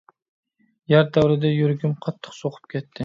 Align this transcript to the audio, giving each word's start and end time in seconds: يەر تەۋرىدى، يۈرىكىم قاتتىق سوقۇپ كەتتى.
يەر 0.93 1.05
تەۋرىدى، 1.17 1.51
يۈرىكىم 1.59 1.93
قاتتىق 2.07 2.37
سوقۇپ 2.39 2.73
كەتتى. 2.75 2.99